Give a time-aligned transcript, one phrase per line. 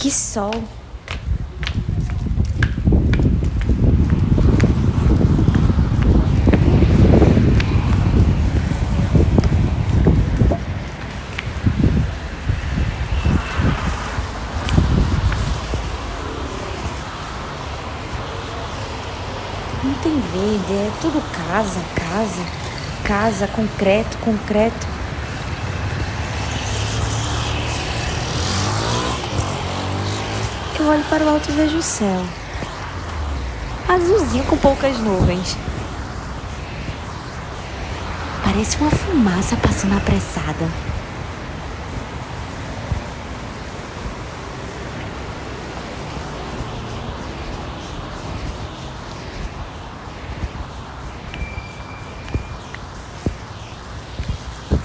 [0.00, 0.50] Que sol!
[19.84, 22.46] Não tem verde, é tudo casa, casa,
[23.04, 24.99] casa, concreto, concreto.
[30.90, 32.20] Olho para o alto e vejo o céu.
[33.88, 35.56] Azulzinho com poucas nuvens.
[38.44, 40.68] Parece uma fumaça passando apressada.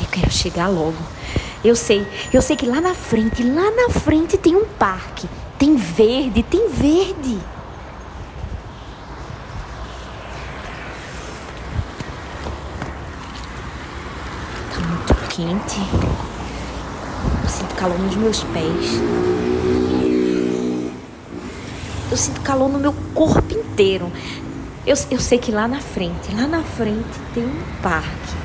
[0.00, 0.94] Eu quero chegar logo.
[1.64, 5.28] Eu sei, eu sei que lá na frente, lá na frente tem um parque.
[5.58, 7.36] Tem verde, tem verde.
[14.72, 15.80] Tá muito quente.
[17.42, 19.00] Eu sinto calor nos meus pés.
[22.08, 24.12] Eu sinto calor no meu corpo inteiro.
[24.86, 28.36] Eu, eu sei que lá na frente, lá na frente tem um parque.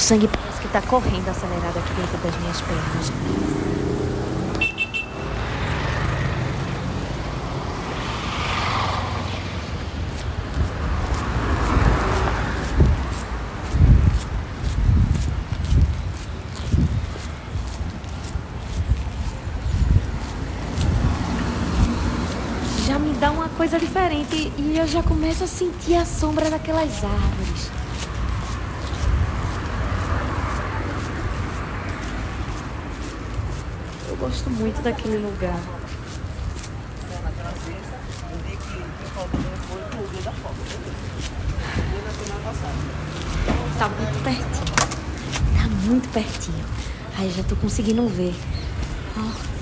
[0.00, 3.12] Sangue parece que tá correndo acelerado aqui dentro das minhas pernas.
[22.86, 27.04] Já me dá uma coisa diferente e eu já começo a sentir a sombra daquelas
[27.04, 27.79] árvores.
[34.20, 35.58] Gosto muito daquele lugar.
[43.78, 44.74] Tá muito pertinho.
[45.56, 46.64] Tá muito pertinho.
[47.18, 48.34] Ai, já tô conseguindo ver.
[49.16, 49.59] Ó.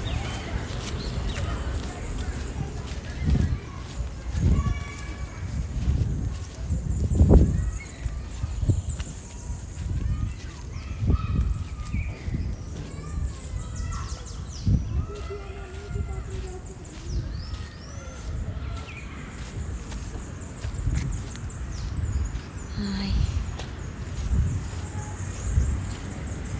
[22.80, 23.12] Ai.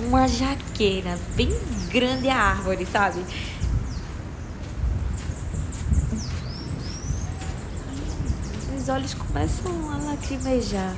[0.01, 1.49] Uma jaqueira bem
[1.91, 3.25] grande a árvore, sabe?
[8.77, 10.95] Os olhos começam a lacrimejar.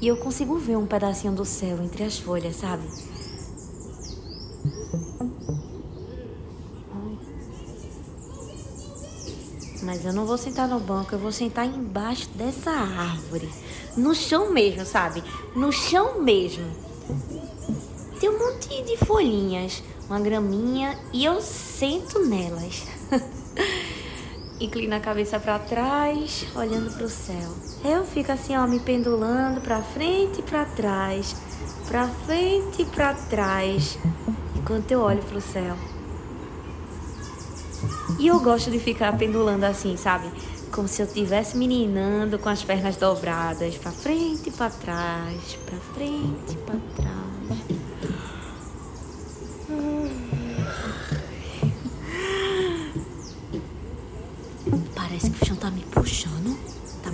[0.00, 2.88] E eu consigo ver um pedacinho do céu entre as folhas, sabe?
[9.82, 13.48] Mas eu não vou sentar no banco, eu vou sentar embaixo dessa árvore.
[13.96, 15.22] No chão mesmo, sabe?
[15.54, 16.64] No chão mesmo.
[18.18, 22.84] Tem um monte de folhinhas, uma graminha e eu sento nelas.
[24.60, 27.50] Inclino a cabeça para trás, olhando para o céu.
[27.82, 31.34] Eu fico assim, ó, me pendulando para frente e para trás,
[31.88, 33.98] para frente e para trás,
[34.54, 35.74] enquanto eu olho para o céu.
[38.18, 40.30] E eu gosto de ficar pendulando assim, sabe?
[40.70, 45.78] Como se eu estivesse meninando com as pernas dobradas, para frente e para trás, para
[45.94, 47.29] frente e para trás.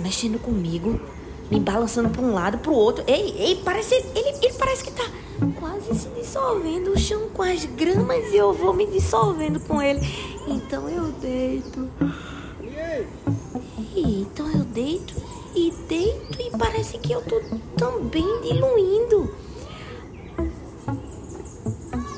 [0.07, 0.97] Mexendo comigo,
[1.51, 3.03] me balançando para um lado, para o outro.
[3.05, 5.03] Ei, ei, parece ele, ele parece que tá
[5.59, 9.99] quase se dissolvendo o chão com as gramas e eu vou me dissolvendo com ele.
[10.47, 11.89] Então eu deito.
[13.93, 15.13] E então eu deito
[15.53, 17.41] e deito e parece que eu tô
[17.75, 19.35] também diluindo.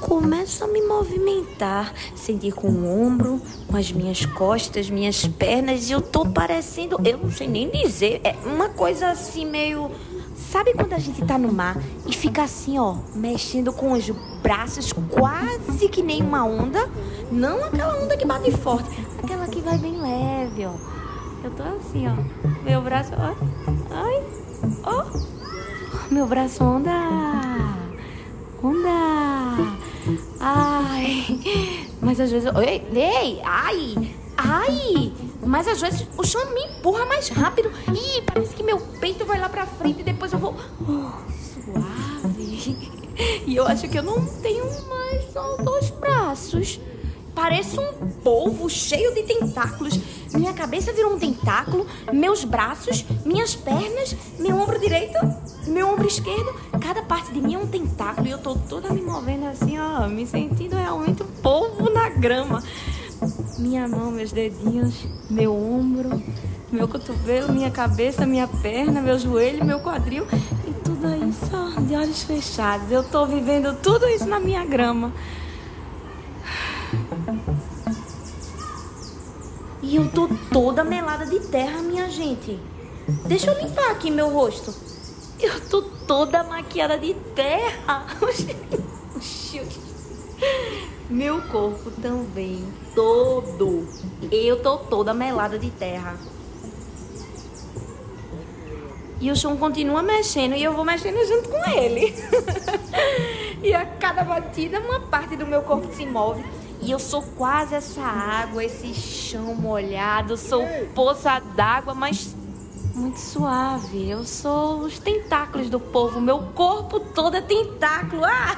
[0.09, 5.91] Começo a me movimentar, sentir com o ombro, com as minhas costas, minhas pernas, e
[5.91, 9.91] eu tô parecendo, eu não sei nem dizer, é uma coisa assim meio.
[10.35, 11.77] Sabe quando a gente tá no mar
[12.07, 14.09] e fica assim, ó, mexendo com os
[14.41, 16.89] braços quase que nem uma onda?
[17.31, 18.89] Não aquela onda que bate forte,
[19.21, 20.73] Aquela que vai bem leve, ó.
[21.43, 22.63] Eu tô assim, ó.
[22.63, 23.35] Meu braço, ó.
[23.91, 24.23] Ai,
[24.85, 25.05] ó.
[26.09, 26.91] Meu braço onda.
[28.63, 29.18] Onda.
[32.01, 32.49] Mas às vezes.
[32.55, 34.15] Ei, ei, ai.
[34.37, 35.13] Ai.
[35.45, 37.71] Mas às vezes o chão me empurra mais rápido.
[37.87, 40.55] Ih, parece que meu peito vai lá pra frente e depois eu vou.
[41.53, 42.77] Suave.
[43.45, 46.79] E eu acho que eu não tenho mais só dois braços.
[47.35, 49.99] Pareço um polvo cheio de tentáculos.
[50.33, 55.17] Minha cabeça virou um tentáculo, meus braços, minhas pernas, meu ombro direito,
[55.99, 59.45] ombro esquerdo, cada parte de mim é um tentáculo e eu tô toda me movendo
[59.47, 62.63] assim, ó, me sentindo realmente um polvo na grama.
[63.57, 66.23] Minha mão, meus dedinhos, meu ombro,
[66.71, 70.25] meu cotovelo, minha cabeça, minha perna, meu joelho, meu quadril
[70.65, 72.89] e tudo isso de olhos fechados.
[72.89, 75.11] Eu tô vivendo tudo isso na minha grama.
[79.81, 82.57] E eu tô toda melada de terra, minha gente.
[83.25, 84.88] Deixa eu limpar aqui meu rosto.
[85.41, 88.05] Eu tô toda maquiada de terra.
[91.09, 93.87] Meu corpo também, todo.
[94.31, 96.17] Eu tô toda melada de terra.
[99.21, 102.13] E o chão continua mexendo e eu vou mexendo junto com ele.
[103.63, 106.43] e a cada batida, uma parte do meu corpo se move.
[106.81, 110.65] E eu sou quase essa água, esse chão molhado, sou
[110.95, 112.33] poça d'água, mas
[112.95, 114.09] muito suave.
[114.09, 118.23] Eu sou os tentáculos do povo, meu corpo todo é tentáculo.
[118.25, 118.57] Ah!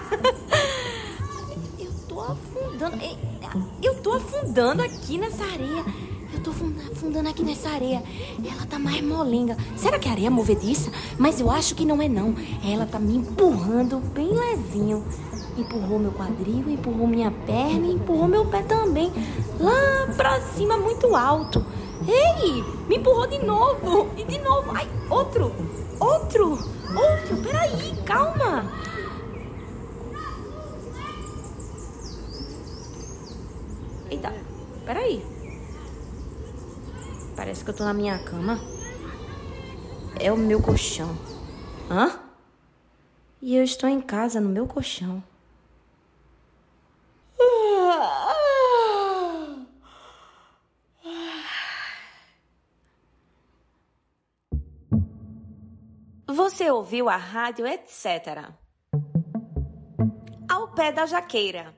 [1.80, 2.98] Eu tô afundando,
[3.82, 5.86] eu tô afundando aqui nessa areia.
[6.34, 6.52] Eu tô
[6.92, 8.04] afundando aqui nessa areia.
[8.44, 9.58] Ela tá mais molenga.
[9.76, 10.92] Será que a areia é movediça?
[11.18, 12.34] Mas eu acho que não é não.
[12.64, 15.04] Ela tá me empurrando bem levinho
[15.58, 19.12] empurrou meu quadril, empurrou minha perna empurrou meu pé também.
[19.60, 21.66] Lá pra cima, muito alto.
[22.08, 24.12] Ei, me empurrou de novo.
[24.18, 24.72] E de novo.
[24.76, 25.52] Ai, outro.
[26.00, 26.52] Outro.
[26.52, 27.38] Outro.
[27.44, 28.72] Peraí, calma.
[34.10, 34.34] Eita,
[34.86, 35.24] peraí.
[37.36, 38.60] Parece que eu tô na minha cama.
[40.20, 41.16] É o meu colchão.
[41.90, 42.20] Hã?
[43.42, 45.24] E eu estou em casa no meu colchão.
[56.52, 58.52] Você ouviu a rádio, etc.
[60.50, 61.74] Ao pé da jaqueira.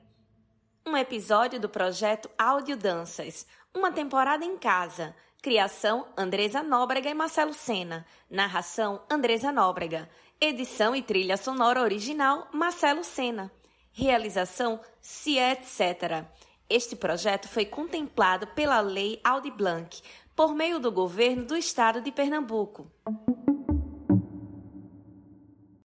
[0.84, 3.46] Um episódio do projeto Áudio Danças.
[3.72, 5.14] Uma temporada em casa.
[5.40, 8.04] Criação Andresa Nóbrega e Marcelo Sena.
[8.28, 10.10] Narração Andresa Nóbrega.
[10.40, 13.52] Edição e trilha sonora original Marcelo Sena.
[13.92, 16.26] Realização Se Etc.
[16.68, 20.02] Este projeto foi contemplado pela Lei Audi Blanc,
[20.34, 22.90] por meio do governo do estado de Pernambuco.